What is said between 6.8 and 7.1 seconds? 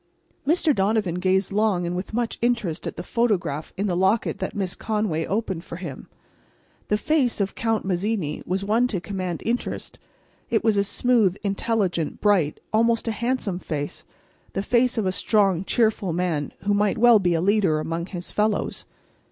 The